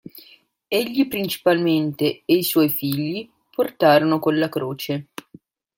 Egli 0.67 1.07
principalmente 1.07 2.23
e 2.25 2.33
i 2.35 2.41
suoi 2.41 2.69
figli 2.69 3.29
portarono 3.51 4.17
con 4.17 4.35
la 4.39 4.49
croce. 4.49 5.09